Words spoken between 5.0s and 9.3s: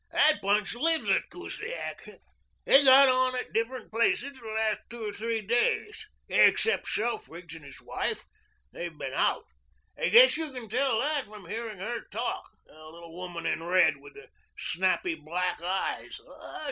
or three days except Selfridge and his wife, they've been